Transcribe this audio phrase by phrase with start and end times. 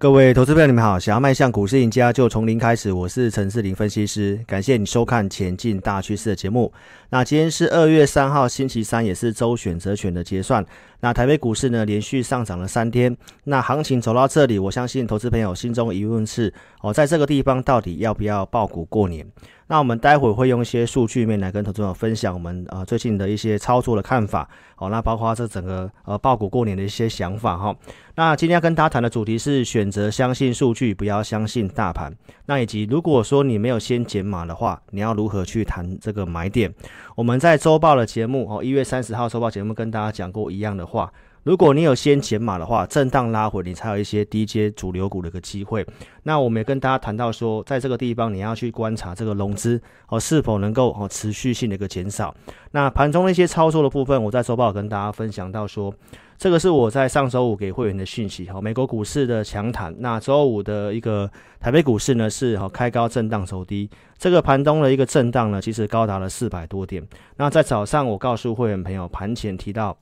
[0.00, 0.98] 各位投资朋友，你们好！
[0.98, 2.90] 想要迈向股市赢家，就从零开始。
[2.90, 6.72] 我是陈士林分析师，感谢你收看《前进大趋势》的节目。
[7.10, 10.64] 那今天是二月三号，星期三，也是周选择权的结算。
[11.00, 13.14] 那台北股市呢，连续上涨了三天。
[13.44, 19.26] 那行情走到这里，我相信投资朋友心中疑问是：哦，在这个地方到底要不要爆股过年？
[19.70, 24.48] 那我们待会会用一些数据面来跟投资朋友分享我们呃最近的一些操作的看法。
[24.78, 27.72] 哦，那包括这整个呃爆股过年的一些想法哈。
[28.16, 32.12] 那今天要跟大家谈的主题是选择相信数据，不要相信大盘。
[32.46, 36.74] 那以及如果说你没有先减码的话，你要如何去谈这个买点？
[37.14, 41.12] 我们在周报的节目哦，一月三十号周报节目跟大家讲过一样的话。
[41.42, 45.86] 如果你有先减码的话，震荡拉回，你才有一些低阶主流股的一个机会。
[46.24, 52.34] 那我们也跟大家谈到说，在这个地方你要去观察这个融资哦是否能够哦持续性的一个减少。
[52.72, 55.92] 那盘中的一些操作的部分，我在周报跟大家分享到说，
[56.36, 58.60] 这个是我在上周五给会员的讯息哈。
[58.60, 63.88] 美国股市的强弹，那周五的一个台北股市呢是哈开高震荡走低，
[64.18, 67.02] 这个盘中的一个震荡呢其实高达了四百多点。
[67.38, 69.96] 那在早上我告诉会员朋友，盘前提到。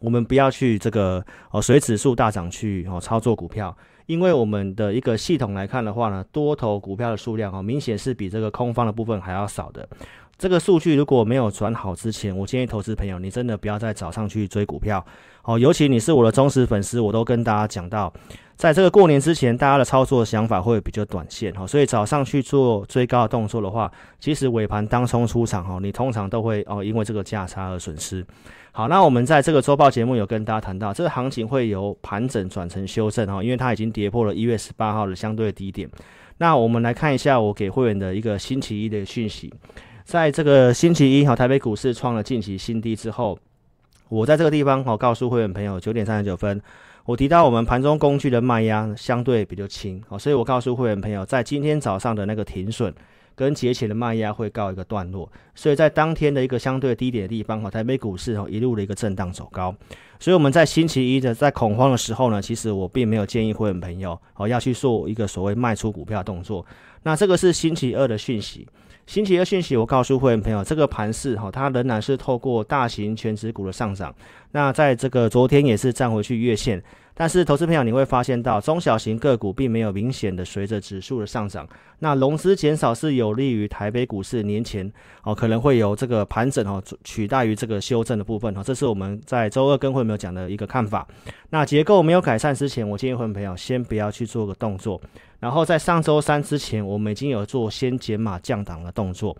[0.00, 9.88] 我们不要去这个哦，随指数大涨去哦操作股票，因为我们的一个系统来看的话呢，多头股票的数量哦，明显是比这个空方的部分还要少的。
[10.38, 15.02] 这个数据如果没有转好之前，我建议投资朋友，你真的不要在早上去追股票
[15.44, 18.12] 哦，尤其你是我的忠实粉丝，我都跟大家讲到，
[18.54, 28.22] 在这个过年之前，大家的操作想法会比较短线哈，所以早上去做追高的动作的话，其实尾盘当冲出场哈，你通常都会哦因为这个价差而损失。
[28.76, 35.88] 好，那我们在这个周报节目有跟大家谈到，这个行情会由盘整转成修正哈，因为它已经跌破了一月十八号的相对低点。
[36.36, 39.50] 那我们来看一下我给会员的一个星期一的讯息，
[40.04, 43.38] 在这个星期一哈，台北股市创了近期新低之后，
[44.10, 46.60] 我在这个地方哈告诉会员朋友，九点三十九分，
[47.06, 52.94] 我提到我们盘中工具的卖压相对比较轻，好，所以我告诉会员朋友，在今天早上的那个停损。
[53.36, 59.72] 跟节前的卖压会告一个段落，所以在当天的一个相对低点的地方哈，台北股市哈一路的一个震荡走高，
[60.18, 66.64] 所以我们在星期一的在恐慌的时候呢，其实我并没有建议会员朋友哦要去做一个所谓卖出股票动作。
[67.02, 68.66] 那这个是星期二的讯息，
[69.06, 74.12] 星期二讯息我告诉会员朋友，这个盘势哈它仍然是透过大型全值股的上涨，
[74.56, 76.82] 那在这个昨天也是站回去月线。
[77.12, 81.68] 但是，投资朋友，你会发现到中小型个股并没有明显的随着指数的上涨。
[81.98, 84.90] 那融资减少是有利于台北股市年前
[85.24, 88.62] 哦，可能会有这个盘整哦，取代于这个修正的部分哈。
[88.62, 91.06] 这是我们在周二跟会没有讲的一个看法。
[91.50, 94.98] 那结构没有改善之前，我建议会朋友先不要去做个动作。
[95.38, 99.36] 然后在上周三之前，我们已经有做先减码降档的动作。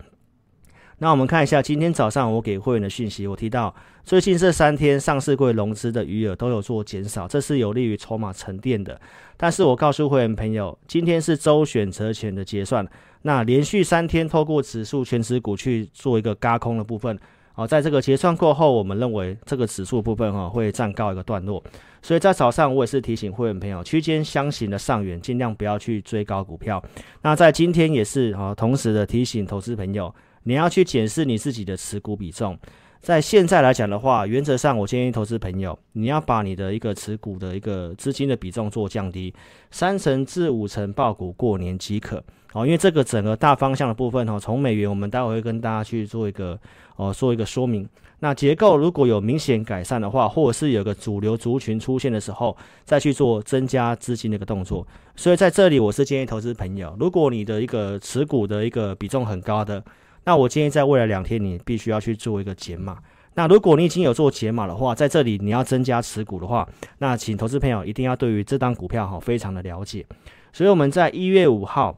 [0.98, 8.98] 那我们看一下今天早上我给会员的讯息，我提到最近这三天上市柜融资的余额都有做减少，这是有利于筹码沉淀的。
[9.36, 12.86] 但是我告诉会员朋友，今天是周选择权的结算，
[13.22, 17.18] 那连续三天透过指数权值股去做一个轧空的部分，
[17.56, 21.62] 哦，在这个结算过后，我们认为这个指数部分哈会暂告一个段落。
[22.00, 26.82] 所以在早上我也是提醒会员朋友，区间箱型的上缘尽量不要去追高股票。
[27.20, 30.14] 那在今天也是啊，同时的提醒投资朋友。
[30.48, 32.56] 你要去检视你自己的持股比重，
[33.00, 39.34] 在现在来讲的话，原则上我建议投资朋友，你要把你的一个持股的一个资金的比重做降低，
[39.72, 42.22] 三成至五成抱股过年即可。
[42.52, 46.56] 哦，因为这个整个大方向的部分哈，从美元我们待会会跟大家去做一个
[46.94, 47.84] 哦，做一个说明。
[48.20, 54.86] 那结构如果有明显改善的话，或者是有个主流族群出现的时候，再去做增加资金的一个动作。
[55.16, 59.82] 所以在这里我是建议投资朋友，如果你的一个持股的一个比重很高的。
[60.26, 62.98] 那我建议在未来两天，你必须要去做一个减码。
[63.34, 70.04] 那如果你已经有做解码的话，在这里你要增加持股的话，那请投资朋友一定要对于这张股票哈非常的了解。
[70.52, 71.96] 所以我们在一月五号，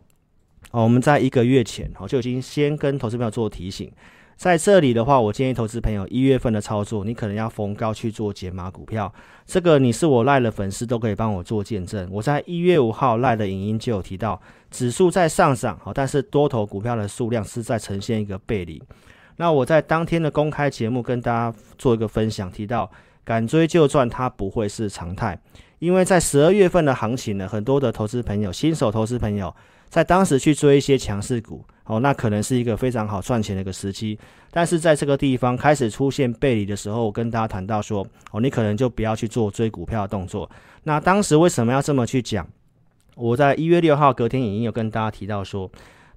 [0.72, 3.90] 哦，我们在一个月前哦就已经先跟投资朋友做提醒。
[4.38, 9.12] 在这里的话，我建议投资朋友一月份的操作，你可能要逢高去做解码股票。
[9.44, 12.08] 这个你是我赖的粉丝都可以帮我做见证。
[12.08, 14.40] 我在一月五号赖的影音就有提到，
[14.70, 18.80] 指数在上涨，好，但是多头股票的数量是在呈现一个背离。
[19.38, 22.88] 那我在当天的公开节目跟大家做一个分享，提到
[23.24, 25.36] 敢追就赚，它不会是常态，
[25.80, 29.52] 因为在十二月份的行情呢，很多的投资朋友、新手投资朋友
[29.88, 31.64] 在当时去追一些强势股。
[31.84, 34.18] 哦，那可能是一个非常好赚钱的一个时期，
[34.50, 40.50] 但是在这个地方开始出现背离的时候，我跟大家谈到说，哦，你可能就不要去做追股票的动作。
[40.82, 42.46] 那当时为什么要这么去讲？
[43.14, 45.70] 我在一月六号隔天已经有跟大家提到说，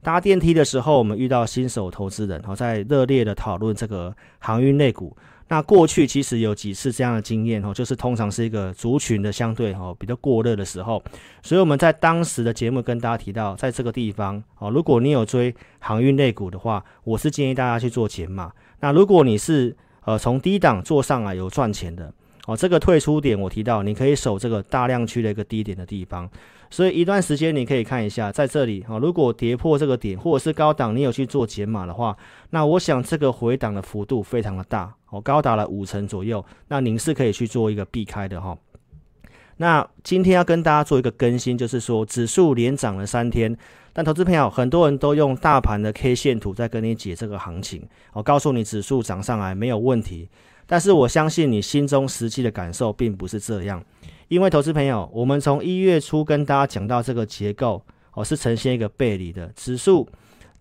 [0.04, 5.16] 搭电梯的时候，我们遇到新手投资人，然哦，在热烈的讨论这个航运类股。
[5.52, 11.04] 那过去其实有几次这样的经验哦，就是通常是一个族群的相对哦比较过热的时候，
[11.44, 18.50] 所以我们在当时的节目跟大家提到，在这个地方哦，如果你有追航运类股的话，我是建议大家去做减码。
[18.80, 19.76] 那如果你是
[20.06, 22.14] 呃从低档做上来有赚钱的
[22.48, 26.30] 哦，这个退出点我提到，你可以守这个大量区的一个低点的地方。
[26.70, 32.16] 所以一段时间你可以看一下，在这里哦，如果跌破这个点，或者是高档你有去做减码的话，
[32.52, 38.58] 那我想这个回档的幅度非常的大哦，高达了五成左右，那您是可以去做一个避开的哈。
[39.58, 43.56] 那今天要跟大家做一个更新，就是说指数连涨了三天，
[43.94, 50.28] 但投资朋友很多人都用大盘的 K 线图在跟你解这个行情，我告诉你指数涨上来没有问题，
[50.66, 53.84] 但是我相信你心中实际的感受并不是这样。
[54.30, 60.08] 因为投资朋友，我们从一月初跟大家讲到这个结构哦，是呈现一个背离的指数，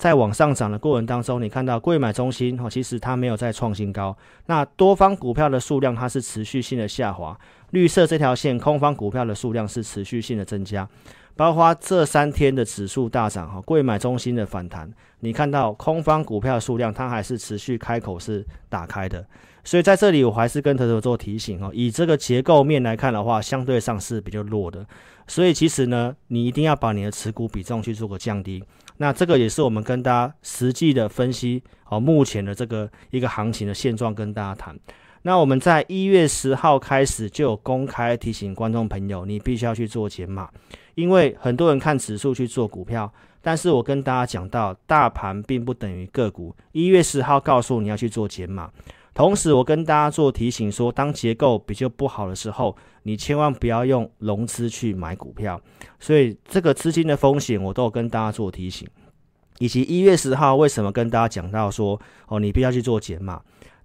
[0.00, 4.16] 在往上涨的过程当中，你看到贵买中心哈，其实它没有再创新高，
[4.46, 7.38] 那多方股票的数量它是持续性的下滑，
[7.72, 10.88] 绿色这条线空方股票的数量是持续性的增加，
[11.36, 19.22] 包括这三天的指数大涨哈，贵买中心的反弹，你看到空方股票的数量它还是持续开口是打开的。
[19.62, 21.70] 所以在这里，我还是跟投资做提醒哦。
[21.74, 24.86] 以这个结构面来看的话，相对上是比较弱的。
[25.26, 28.64] 所以其实呢，你一定要把你的持股比重去做个降低。
[29.02, 34.78] 那这个也是我们跟大家实际的分析哦，目前的这个一个行情的现状跟大家谈。
[35.22, 40.50] 那我们在一月十号开始就有公开提醒观众朋友，你必须要去做减码，
[40.96, 43.10] 因为很多人看指数去做股票，
[43.40, 46.54] 但是我跟大家讲到，大盘并不等于个股。
[46.72, 48.70] 一月十号告诉你要去做减码。
[49.20, 55.60] 同时，我跟大家做提醒说，当结构比较不好的时候，你千万不要用融资去买股票。
[55.98, 58.88] 所以，这个资金的风险，我都有跟大家做提醒。
[59.58, 63.38] 以及一月十号为什么跟大家讲到说，哦，你必须要去做减码。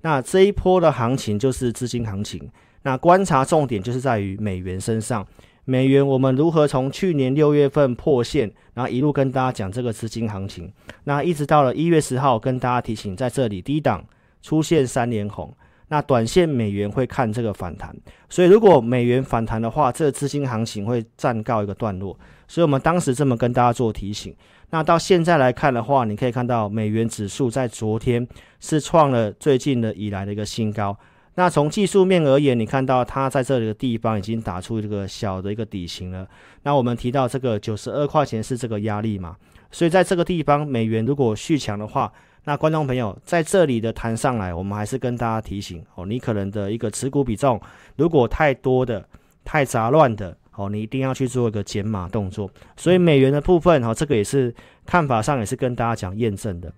[0.03, 2.49] 那这一波的行情就是资金行情。
[2.83, 5.27] 那观察重点就是在于美元身上。
[5.65, 10.71] 美元我们如何从去年六月份破线，然后一路跟大家讲这个资金行情。
[11.03, 14.01] 那一直到了一月十号，跟大家提醒在这里低档。
[14.45, 15.51] 出现三连红，
[15.87, 17.95] 那短线美元会看这个反弹，
[18.29, 22.15] 所以如果美元反弹的话，这个资金行情会暂告一个段落。
[22.47, 24.35] 所以我们当时这么跟大家做提醒。
[24.69, 28.27] 那到现在来看的话，你可以看到美元指数在昨天
[28.59, 30.95] 是创了最近的以来的一个新高。
[31.33, 36.27] 那从技术面而言，你看到它在这里的地方已经打出这个小的一个底型了。
[36.61, 39.35] 那我们提到这个九十二块钱是这个压力嘛？
[39.71, 42.13] 所以在这个地方，美元如果续强的话，
[42.45, 47.59] 那观众朋友在这里的弹上来，我们还是跟大家提醒哦，你可能的一个持股比重，
[47.97, 49.03] 如果太多的、
[49.43, 52.49] 太杂乱的哦，你一定要去做一个减码动作。
[52.77, 54.53] 所以美元的部分哈，这个也是
[54.85, 56.71] 看法上也是跟大家讲验证的。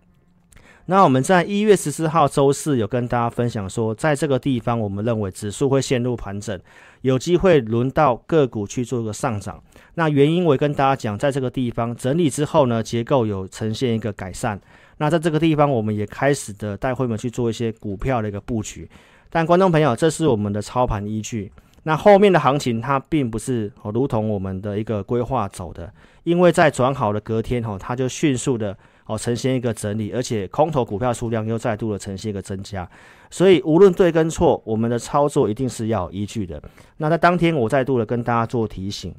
[0.89, 6.57] 那我们在一月十四号周四有跟大家分享说，在这个地方我们认为指数会陷入盘整，
[7.01, 9.61] 有机会轮到个股去做一个上涨。
[9.95, 14.57] 那原因我也跟大家讲，在这个地方整理之后呢，结构有呈现一个改善。
[14.97, 18.89] 那在这个地方，我们也开始的带会们去做一些股票的一个布局。
[19.29, 21.51] 但观众朋友，这是我们的操盘依据。
[21.83, 25.89] 那后面的行情它并不是哦，如同我们的一个规划走的，
[26.23, 32.89] 因为在转好的隔天哈，它就迅速的哦呈现一个整理，而且空头股票数量又再度的呈现一个增加。
[33.29, 36.61] 所以无论对跟错，我们的操作一定是要有依据的。
[36.97, 39.15] 那在当天，我再度的跟大家做提醒，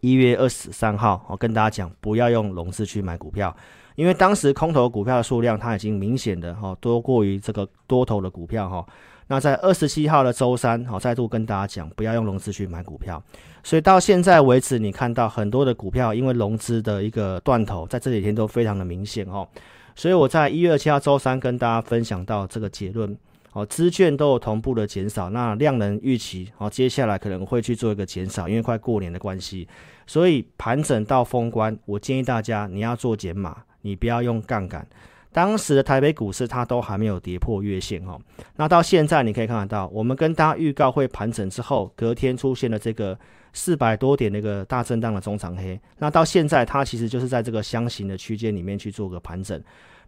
[0.00, 3.54] 一月二十三号，我跟大家讲，不要用融资去买股票。
[3.94, 8.86] 因为当时空头股票的数量，它已经明显的哈多过于这个多头的股票哈。
[9.28, 13.22] 那在二十七号的周三，好再度跟大家讲，不要用融资去买股票。
[13.62, 19.48] 所以到现在为止，你看到很多的股票，因为融资的一个断头，在这几天都非常的明显哦。
[19.94, 23.16] 所以我在一月二七号周三跟大家分享到这个结论，
[23.52, 29.66] 哦，资券都有同步的减少，那量能预期哦，接下来可能会去做一个减少，因为快过年的关系。
[30.06, 33.56] 所以盘整到封关，我建议大家你要做减码。
[33.82, 34.86] 你不要用杠杆，
[35.32, 38.18] 当时的台北股市它都还没有跌破月线哦。
[38.56, 43.18] 那到现在你可以看得到，我们跟大家预告会盘整之后，隔天出现了这个
[43.52, 45.78] 四百多点那个大震荡的中长黑。
[45.98, 49.60] 那到现在它其实就是在这个箱型的区间里面去做个盘整。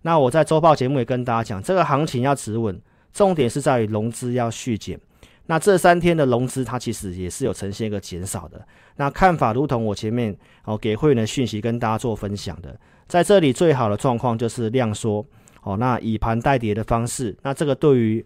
[0.02, 2.78] 那我在周报节目也跟大家讲，这个行情要止稳，
[3.12, 5.00] 重点是在于融资要续减。
[5.46, 8.66] 那这三天的融资它其实也是有呈现一个减少的。
[8.96, 10.34] 那看法如同我前面
[10.64, 12.78] 哦给会员的讯息跟大家做分享的。
[13.06, 15.24] 在这里最好的状况就是量缩
[15.62, 18.24] 哦，那以盘带跌的方式，那这个对于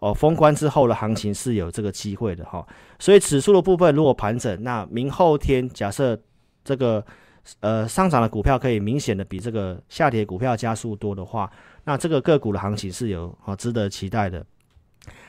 [0.00, 2.66] 哦封关之后的行情是有这个机会的哈、哦。
[2.98, 6.18] 所以指数的部分如果盘整，那明后天假设
[6.62, 7.02] 这个
[7.60, 11.50] 呃上涨的股票可以明显的比这个下跌股票加速多的话，
[11.84, 14.44] 那这个个股的行情是有哦值得期待的。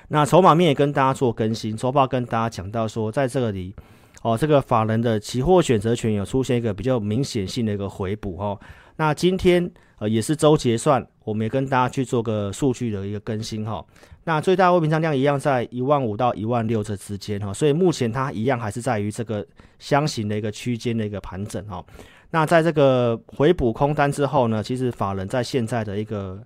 [0.09, 3.73] 那筹码面也跟大家做更新，周报跟大家讲到说，在这里
[4.21, 8.59] 哦，这个法人的期货选择权有出现一个比较明显性的一个回补哦。
[8.97, 13.85] 那今天呃也是周结算，我们也跟大家去做个数据的一个更新哈、哦。
[14.25, 19.45] 那最大未平仓量一样在一万五到一万六这之间哈，所以目前它一样还是在于这个
[19.79, 21.83] 箱型的一个区间的一个盘整哈。
[22.31, 26.39] 那在这个回补空单之后呢，其实法人在现在的一个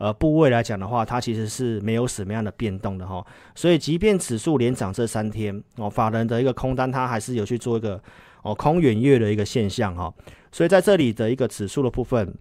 [0.00, 3.24] 呃部位来讲的话，它其实是没有什么样的变动的哈。
[3.54, 8.02] 所以即便指数连涨这三天哦，法人的一个空单它还是有去做一个
[8.42, 10.12] 哦空远月的一个现象哈。
[10.50, 12.34] 所以在这里的一个指数的部分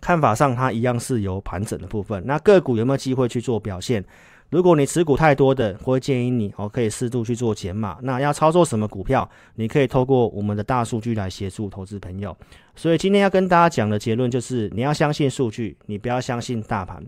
[0.00, 2.22] 看法上，它一样是有盘整的部分。
[2.26, 4.04] 那个股有没有机会去做表现？
[4.50, 7.98] 如果你持股太多的，我会建议你哦，可以适度去做减码。
[8.02, 9.28] 那要操作什么股票？
[9.54, 12.36] 你可以透过我们的大数据来协助投资朋友。
[12.74, 17.00] 所以今天要跟大家讲的结论就是，你要相信数据，你不要相信大盘。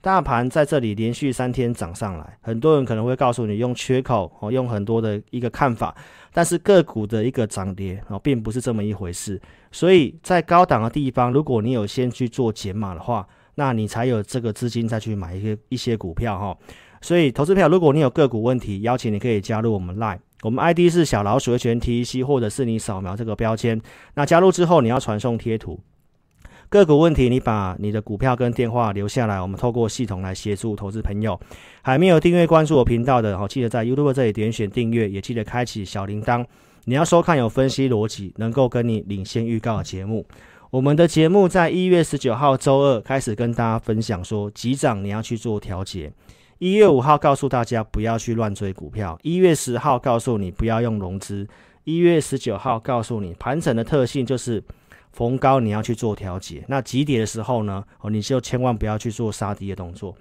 [0.00, 5.94] 大盘在这里连续三天涨上来，很多人可能会告诉你用缺口哦，用很多的一个看法，
[6.32, 9.38] 但是个股的一个涨跌哦，并不是这么一回事。
[9.70, 13.26] 所以在高档的地方，如果你有先去做减码的话，
[13.56, 16.56] 那你才有这个资金再去买一些一些股票哈。
[17.00, 23.80] 所以，投资票，如果你有个股问题，邀请你可以加入我们 Line，我们 ID 是小老鼠的全 TEC，或者是你扫描这个标签。
[24.14, 25.78] 那加入之后，你要传送贴图。
[26.68, 31.38] 个股问题，你把你的股票跟电话留下来，我们透过系统来协助投资朋友。
[31.82, 36.44] 还没有订阅关注我频道的，好，记得在 YouTube 这里点选订阅，也记得开启小铃铛。
[36.86, 40.26] 你要收看有分析逻辑，能够跟你领先预告的节目。
[40.70, 46.12] 我们的节目在一月十九号周二开始跟大家分享说，急涨你要去做调节。
[46.58, 51.46] 一月五号告诉大家不要去乱追股票，一月十号告诉你不要用融资，
[51.84, 54.62] 一月十九号告诉你盘整的特性就是
[55.12, 60.16] 逢高你要去做调节，那急跌的时候呢，哦你就千万不要去做杀跌的动作。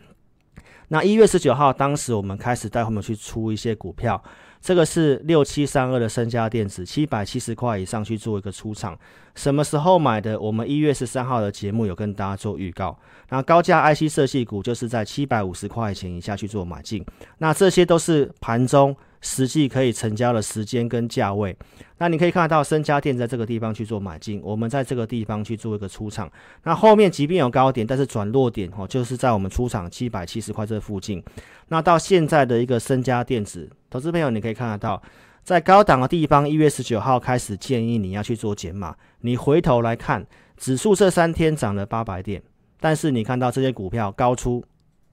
[0.89, 4.21] 那一月十九号，当时我们开始带他们去出一些股票。
[4.65, 8.97] 这个是六七三二的升佳电子，七百七十块以上去做一个出场。
[9.35, 10.39] 什么时候买的？
[10.39, 12.97] 我们一月十三号的节目有跟大家做预告。
[13.29, 17.05] 那高价 IC 设计股就是在七百五十块钱以下去做买进。
[17.37, 18.97] 那这些都是盘中。
[19.21, 21.57] 实际可以成交的时间跟价位，
[21.97, 26.31] 那你可以看到，升佳电在这个地方去做买进，我们在这个地方去做一个出场。
[26.61, 31.23] 那后面即便有高点，但是转弱点哦，就是在我们出场七百七十块这附近。
[31.69, 35.01] 那到现在的一个升佳电子，投资朋友你可以看得到，
[35.41, 38.93] 在高档的地方，一月十九号开始建议你要去做减码。
[39.21, 42.43] 你回头来看，指数这三天涨了八百点，
[42.81, 44.61] 但是你看到这些股票高出，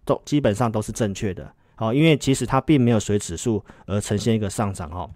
[0.05, 1.49] 都基本上都是正确的。
[1.77, 5.09] 好，因为其实它并没有随指数而呈现一个上涨哦。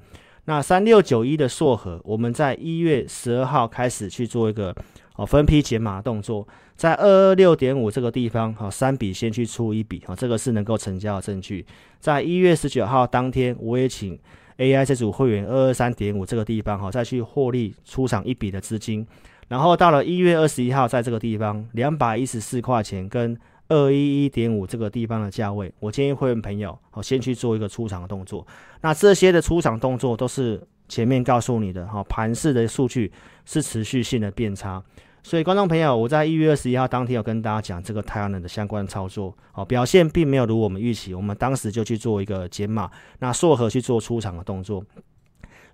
[0.44, 4.72] 那三六九一的硕和，我们在一月十二号开始去做一个
[5.16, 6.46] 哦分批减码动作，
[6.76, 11.66] 在二二六点五这个地方，好三笔先去出一笔，好这个是能够成交的证据。
[11.98, 14.18] 在一月十九号当天，我也请
[14.58, 19.06] AI 这组会员二二三点五这个地方，好再去获利出场一笔的资金。
[19.48, 23.36] 然后到了一月二十一号，在这个地方两百一十四块钱跟。
[23.68, 28.46] 二一一点五这个地方的价位，我建议会员朋友好先去做一个出场的动作。
[28.80, 33.10] 那这些的出场动作都是前面告诉你的哈，盘势的数据
[33.44, 34.80] 是持续性的变差。
[35.26, 44.84] 所以观众朋友，我在一月二十一号当天有跟大家讲这个太阳能的相关操作，好表现并没有如我们预期，我们当时就去做一个减码，那硕和去做出场的动作。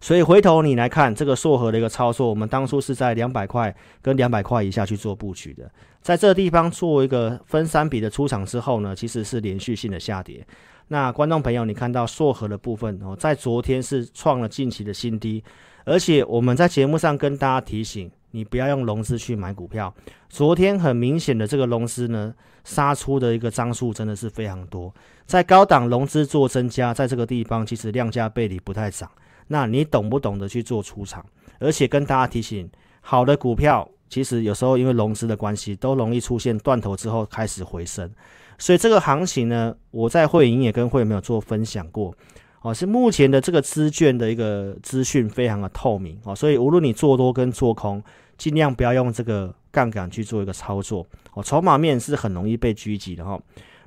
[0.00, 10.42] 所以回头你来看这个硕和的一个操作，我们当初是在两百块跟两百块以下去做布局的，在这个地方做一个分三笔的出场之后呢，其实是连续性的下跌。
[10.88, 15.44] 那观众朋友，你看到硕和的部分哦，在昨天是创了近期的新低，
[15.84, 19.94] 而且我们在节目上跟大家提醒，你不要用融资去买股票。
[20.28, 22.34] 昨天很明显的这个融资呢，
[22.64, 24.92] 杀出的一个张数真的是非常多，
[25.24, 29.10] 在高档融资做增加，在这个地方其实量价背离不太涨。
[29.48, 31.24] 那你懂不懂得去做出场？
[31.58, 32.68] 而且跟大家提醒，
[33.00, 38.10] 好的股票其实有时候因为融资的关系，都容易出现断头之后开始回升。
[38.58, 42.14] 所以这个行情呢，我在会营也跟会员没有做分享过。
[42.62, 48.02] 哦，是目前的这个资券的一个资讯非常的透明哦，所以无论你做多跟做空，
[48.38, 51.42] 尽量不要用这个杠杆去做一个操作哦。
[51.42, 53.40] 筹码面是很容易被狙击的哈。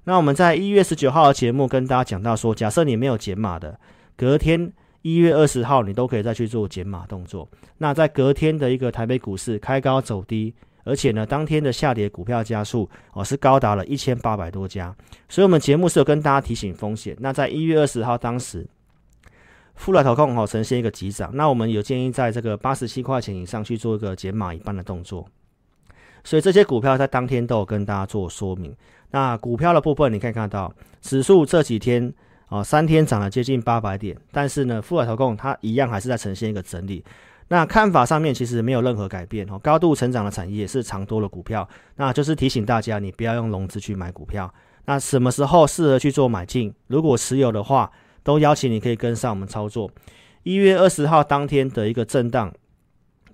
[0.04, 3.80] 那我们在一月十九号的节目跟大家讲到说，假设你没有减码的，
[4.16, 4.72] 隔天。
[5.02, 7.48] 一月二十号，你都可以再去做减码动作。
[7.78, 10.52] 那在隔天的一个台北股市开高走低，
[10.86, 14.96] 而且呢，当天的下跌股票家数哦是高达了一千八百多家。
[15.28, 17.14] 所以，我们节目是有跟大家提醒风险。
[17.20, 18.66] 那在一月二十号当时，
[19.76, 25.28] 富来投控哦呈现一个急涨，那我们有建议在这个八十七块钱以上去做一个减码一半的动作。
[26.24, 28.74] 所以这些股票在当天都有跟大家做说明。
[29.12, 32.14] 那股票的部分，你可以看到指数这几天。
[32.50, 37.04] 哦，三天涨了接近八百点，但是呢，富海投控它一样还是在呈现一个整理。
[37.48, 44.52] 那看法上面其实没有任何改变哦，高度成长的产业是长多的股票，那就是提醒大家，你不要用融资去买股票。
[44.86, 46.74] 那什么时候适合去做买进？
[46.88, 47.92] 如果持有的话，
[48.24, 49.90] 都邀请你可以跟上我们操作。
[50.44, 52.54] 一月二十号当天的一个震荡，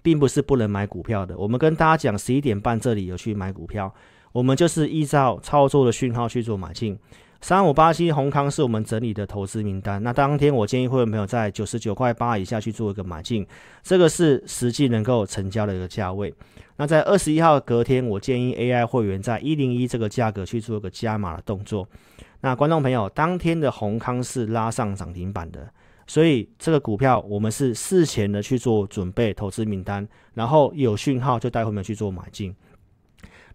[0.02, 1.38] 并不是不能买股票的。
[1.38, 3.94] 我们跟大家讲，十一点半这里有去买股票，
[4.32, 6.98] 我们就是依照操作的讯号去做买进。
[7.44, 10.02] 三五八七閎康是我们整理的投资名单。
[10.04, 13.46] 那当天我建议会员朋友在九十九块八以下去做一个买进，
[13.82, 16.32] 这个是实际能够成交的一个价位。
[16.78, 21.88] 那在二十一号隔天，我建议 AI 会员在一零一这个价格去做一个加码的动作。
[22.42, 25.68] 那观众朋友，当天的閎康是拉上涨停板的，
[26.06, 32.56] 所以这个股票我们是事前的去做准备投资名单，然后有讯号就带会员去做买进。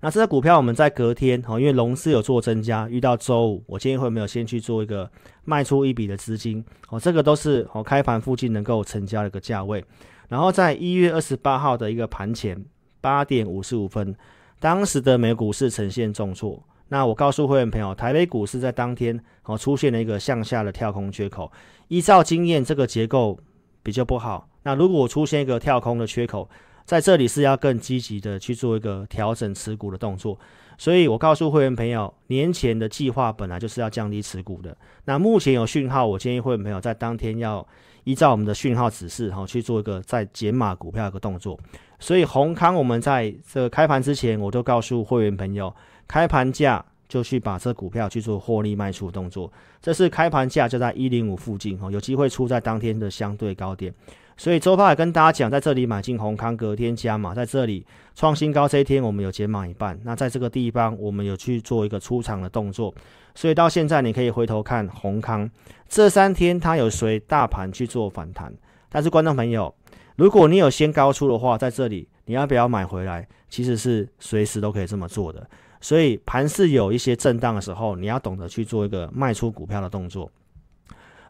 [0.00, 5.10] 那这个股票我们在隔天哦，因为融资有做增加，遇到周五，我建议会没有先去做一个
[5.44, 9.84] 卖出一笔的资金哦，这个都是哦开盘附近能够成交的一个价位。
[10.28, 12.64] 然后在一月二十八号的一个盘前
[13.00, 14.14] 八点五十五分，
[14.60, 16.62] 当时的美股是呈现重挫。
[16.88, 21.50] 那我告诉会员朋友，台北股市在当天哦出现了一个向下的跳空缺口，
[21.88, 23.38] 依照经验，这个结构
[23.82, 24.48] 比较不好。
[24.62, 26.48] 那如果出现一个跳空的缺口，
[26.86, 30.38] 在这里是要更积极的去做一个调整持股的动作，
[30.78, 34.74] 所以我告诉会员朋友，年前的计划本来就是要降低持股的。
[35.04, 37.66] 那目前有讯号，我建议会员朋友在当天要
[38.04, 41.58] 依照我们的讯号指示，哈，去做一个再减码股票一个动作。
[41.98, 45.74] 所以宏康我们在这个开盘之前，我都告诉会员朋友，
[46.06, 49.52] 开盘价就去把这股票去做获利卖出动作。
[49.82, 53.92] 这是开盘价就在一零五附近，哈，有机会出在当天的相对高点。
[54.36, 59.98] 所以周爸也跟大家讲，在这里买进閎康，隔天加码，在这里创新高这一天，我们有减码一半。
[60.04, 62.94] 那在这个地方，我们有去做一个出场的动作。
[63.34, 65.50] 所以到现在，你可以回头看閎康
[65.88, 68.52] 这三天，它有随大盘去做反弹。
[68.90, 69.74] 但是观众朋友，
[70.16, 73.26] 如果你有先高出的话，在这里你要不要买回来？
[73.48, 75.48] 其实是随时都可以这么做的。
[75.80, 80.30] 所以盘势有一些震荡的时候，你要懂得去做一个卖出股票的动作。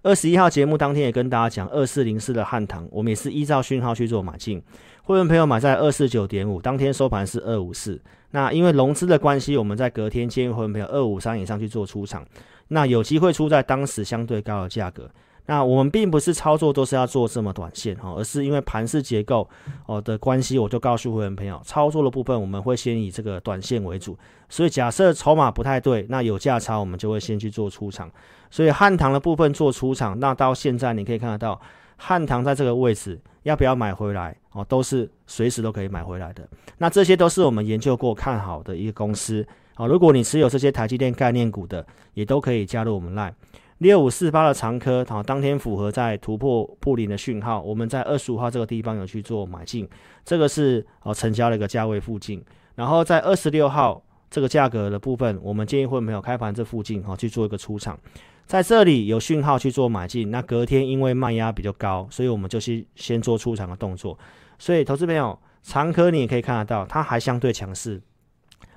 [0.07, 4.62] 二十一号节目当天也跟大家讲，二四零四的汉唐，我们也是依照讯号去做买进。
[5.03, 8.01] 会员朋友买在二四九点五，当天收盘是二五四。
[8.31, 12.25] 那因为融资的关系，我们在隔天建议会员朋友二五三以上去做出场，
[12.69, 15.11] 那有机会出在当时相对高的价格。
[15.46, 19.48] 那我们并不是操作都是要做这么短线哈，而是因为盘势结构
[19.87, 24.18] 哦的关系，我就告诉会员朋友，操作的部分我们会先以这个短线为主。
[24.48, 28.11] 所以假设筹码不太对，那有价差我们就会先去做出场。
[28.50, 31.61] 所以汉唐的部分做出场，那到现在你可以看得到，
[31.96, 36.48] 汉唐在这个位置要不要买回来哦，都是随时都可以买回来的。
[36.78, 39.87] 那这些都是我们研究过看好的一个公司啊。
[39.87, 43.32] 如果你持有这些台积电概念股的，也都可以加入我们 Line。
[43.78, 49.86] 六五四八的长科，好，当天符合在突破布林的讯号，我们在二十五号这个地方有去做买进，
[50.24, 52.42] 这个是哦成交的一个价位附近。
[52.74, 57.98] 然后在二十六号这个价格的部分，我们建议会没有开盘这附近哈去做一个出场，
[58.46, 60.30] 在这里有讯号去做买进。
[60.30, 64.18] 那隔天因为卖压比较高，所以我们就先先做出场的动作。
[64.58, 68.00] 所以投资朋友，长科你也可以看得到，它还相对强势，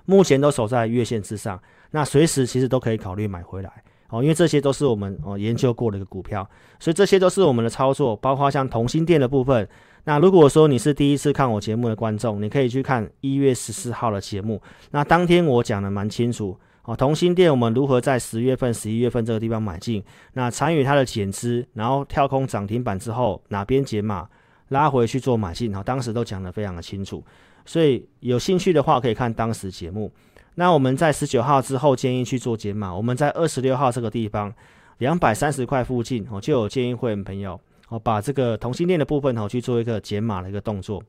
[0.04, 3.72] 目前都守在月线之上，那随时其实都可以考虑买回来。
[4.10, 6.48] 哦，因为这些都是我们哦研究过的一个股票，
[6.80, 9.68] 所以这些都是我们的操作，包括像同心店的部分。
[10.06, 14.60] 那如果说你是第一次看我节目的观众，你可以去看一月十四号的节目。
[14.92, 24.28] 那当天我讲的蛮清楚哦，同心店我们如何在十月份、十一月份这个地方买进，那参与它的减资，然后跳空涨停板之后哪边减码
[24.70, 27.24] 拉回去做买进，哈，当时都讲得非常的清楚。
[27.66, 30.12] 所以有兴趣的话，可以看当时节目。
[30.60, 34.54] 那我们在十九号之后建议去做减码，我们在二十六号这个地方
[34.98, 41.02] 两百三十块附近哦，就有建议会员朋友哦，把这个同性恋的部分哦去做一个减码的一个动作。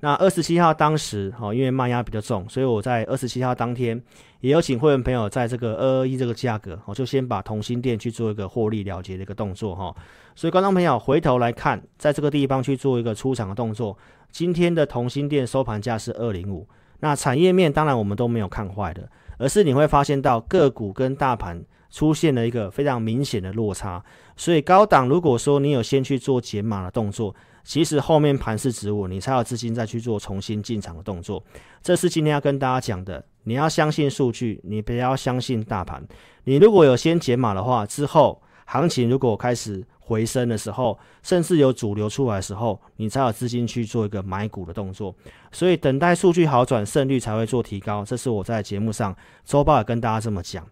[0.00, 4.02] 那二十七号当时哦，因为卖压比较重，所以我在二十七号当天
[4.40, 9.94] 也有请会员朋友在这个二二一这个价格，我就先把同心店去做一个获利了结的一个动作哈。
[10.34, 13.98] 所以观众朋友回头来看，在这个地方去做一个出场的动作，
[14.30, 16.66] 今天的同心店收盘价是二零五。
[17.00, 24.02] 那产业面当然我们都没有看坏的，而是你会发现到个股跟大盘出现了一个非常明显的落差。
[24.36, 31.42] 所以高档如果说你有先去做减码的动作，其实后面盘势止稳，你才有资金再去做重新进场的动作。
[31.82, 36.06] 这是今天要跟大家讲的，你要相信数据，你不要相信大盘。
[36.44, 39.84] 你如果有先减码的话，之后行情如果开始。
[40.06, 45.12] 回升的时候，甚至有主流出来的时候，你才有资金去做一个买股的动作。
[45.50, 48.04] 所以等待数据好转，胜率才会做提高。
[48.04, 49.14] 这是我在节目上
[49.44, 50.64] 周报也跟大家这么讲。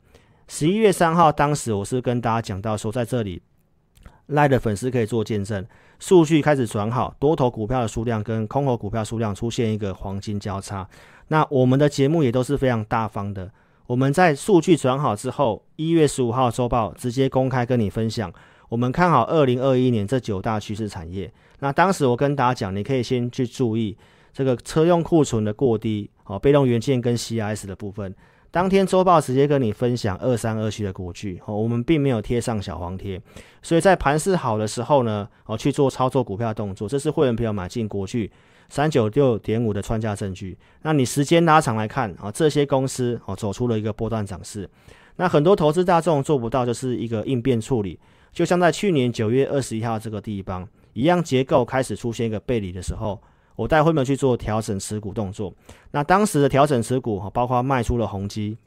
[0.47, 3.43] 十一月三号，当时我是跟大家讲到说，在这里
[4.27, 5.67] 赖的粉丝可以做见证，
[5.99, 10.89] 数据开始转好，多头股票的数量跟空头股票数量出现一个黄金交叉。
[11.29, 13.51] 那我们的节目也都是非常大方的，
[13.87, 18.31] 我们在数据转好之后，一月十五号周报直接公开跟你分享，
[18.69, 21.33] 我们看好二零二一年这九大趋势产业。
[21.61, 23.97] 那当时我跟大家讲，你可以先去注意
[24.33, 28.15] 这个车用库存的过低，哦，被动元件跟 CIS 的部分。
[28.51, 33.21] 当天周报直接跟你分享二三二七的国巨，哦，我们并没有贴上小黄贴，
[33.63, 38.31] 所以在盘势好的时候呢，哦，去做操作股票动作，这是会员朋友买进国巨
[38.69, 40.57] 三九六点五的穿价证据。
[40.83, 44.71] 那你时间拉长来看，啊，这些公司哦走出了一个波段涨势。
[45.17, 47.99] 那很多投资大众做不到，就是一个应变处理，
[48.35, 53.19] 就像在去年九月二十一号这个地方一样，结构开始出现一个背离的时候。
[53.57, 55.55] 我带会员去做调整持股动作，
[55.93, 58.59] 那当时的调整持股哈，包括卖出了宏基。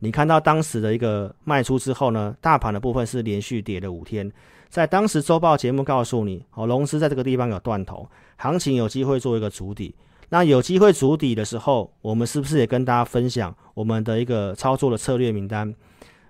[0.00, 4.30] 你看到当时的一个卖出之后呢，大盘的部分是连续跌了五天。
[4.68, 9.94] 在当时周报节目告诉你，哦，龙狮在这个地方有断头，行情有机会做一个筑底。
[10.28, 15.74] 那有机会筑底的时候，我们是不是也跟大家分享我们的一个操作的策略名单？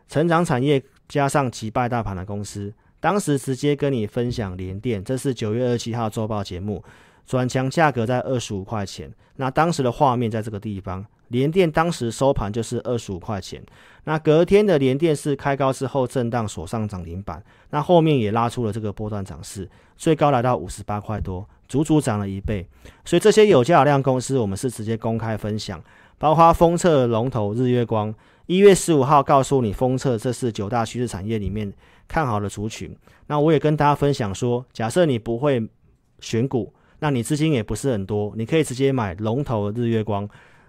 [0.07, 6.83] 成长产业加上击败大盘的公司，当时直接跟你分享联电，这是九月二十七号周报节目。
[7.27, 13.65] 转强价格在二十五块钱，那当时的画面在这个地方，联电当时收盘就是二十五块钱，
[14.05, 22.67] 那隔天的联电是开高之后震荡所上涨停板，那后面也拉出了这个波段涨势，最高来到五十八块多，足足涨了一倍。
[23.07, 25.83] 所以这些有价量公司，我们是直接公开分享，
[26.19, 28.15] 包括封测龙头日月光，
[28.47, 31.73] 一月十五号告诉你封测这是九大趋势产业里面
[32.07, 32.95] 看好的族群，
[33.27, 35.67] 那我也跟大家分享说，假设你不会
[36.21, 36.73] 选股。
[37.01, 40.27] 那你资金也不是很多，你可以直接买龙头的日月光。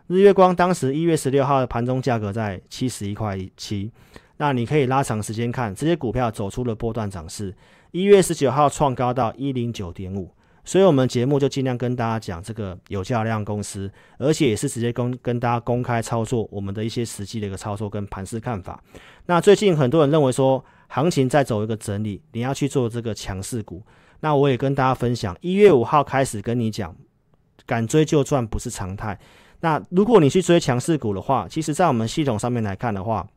[0.08, 3.90] 日月光当时一月十六号的盘中价格在七十一块七，
[4.38, 7.56] 那你可以拉长时间看，这些股票走出了波段涨势。
[7.92, 10.30] 一月十九号创高到一零九点五，
[10.66, 18.84] 所以我们节目就尽量跟大家讲这个有价量公司，而且也是直接跟跟大家公开操作我们的一些实际的一个操作跟盘势看法。
[19.28, 23.82] 那最近很多人认为说行情在走一个整理，你要去做这个强势股。
[24.22, 26.96] 那我也跟大家分享，一月五号开始跟你讲，
[27.68, 29.18] 敢追就赚不是常态。
[29.60, 33.28] 那如果你去追强势股的话，其实在我们系统上面来看的话，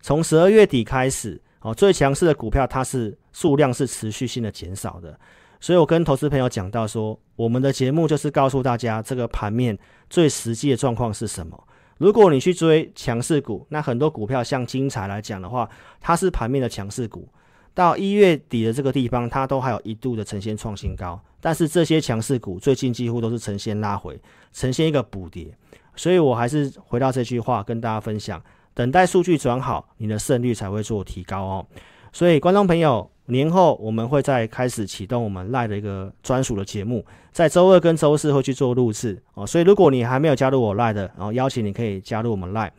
[0.00, 5.16] 从十二月底开始，哦，最强势的股票它是数量是持续性的减少的。
[5.60, 11.62] 所以我跟投资朋友讲到说，我们的节目就是告诉大家这个盘面最实际的状况是什么。
[11.98, 15.68] 如果你去追强势股，那很多股票像精彩来讲的话，
[16.00, 17.28] 它是盘面的强势股。
[17.74, 24.20] 到一月底的这个地方，它都还有一度的呈现创新高，但是这些强势股最近几乎都是呈现拉回，
[24.52, 25.54] 呈现一个补跌，
[25.94, 28.42] 所以我还是回到这句话跟大家分享：
[28.74, 31.66] 等待数据转好，你的胜率才会做提高哦。
[32.12, 39.46] 所以观众朋友，年后我们会再开始启动我们 LINE 的一个专属的节目，在周二跟周四会去做录制哦。
[39.46, 42.70] 所以如果你还没有加入我 LINE 的，然后邀请你可以加入我们 LINE。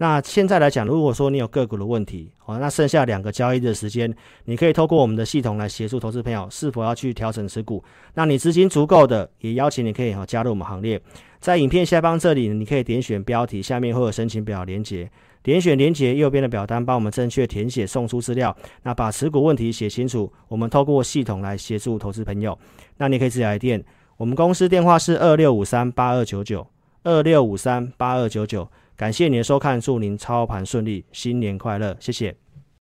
[0.00, 7.82] 那现在来讲，如果说你有个股的问题，哦，那剩下两个交易的时间，你可以透过我们的系统来协助投资朋友是否要去调整持股。
[8.14, 11.00] 那你资金足够的，也邀请你可以哈加入我们行列。
[11.40, 15.10] 在影片下方这里，你可以点选标题，下面会有申请表连接，
[15.42, 18.54] 点选连接右边的表单，帮我们正确填写送出资料。
[18.82, 22.58] 那把持股问题写清楚，我们透过系统来协助投资朋友。
[22.98, 23.82] 那你可以自己来电，
[24.16, 26.66] 我们公司电话是二六五三八二九九
[27.02, 28.68] 二六五三八二九九。
[28.96, 32.47] 感谢您的收看，祝您操盘顺利，新年快乐，谢谢。